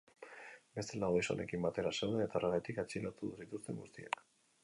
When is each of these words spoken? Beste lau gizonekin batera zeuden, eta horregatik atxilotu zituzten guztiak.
Beste 0.77 1.01
lau 1.01 1.09
gizonekin 1.17 1.67
batera 1.67 1.91
zeuden, 1.97 2.23
eta 2.25 2.39
horregatik 2.41 2.81
atxilotu 2.85 3.31
zituzten 3.43 3.81
guztiak. 3.83 4.19